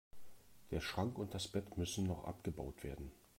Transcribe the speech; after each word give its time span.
Der 0.71 0.81
Schrank 0.81 1.19
und 1.19 1.35
das 1.35 1.47
Bett 1.47 1.77
müssen 1.77 2.07
noch 2.07 2.23
abgebaut 2.23 2.83
werden. 2.83 3.11